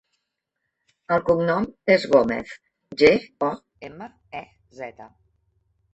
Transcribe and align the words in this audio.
El 1.15 1.21
cognom 1.27 1.67
és 1.95 2.07
Gomez: 2.15 2.55
ge, 3.03 3.11
o, 3.49 3.53
ema, 3.91 4.11
e, 4.45 4.45
zeta. 4.83 5.13